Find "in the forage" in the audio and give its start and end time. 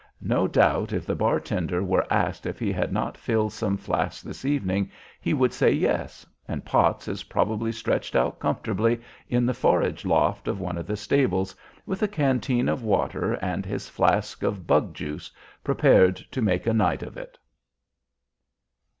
9.29-10.03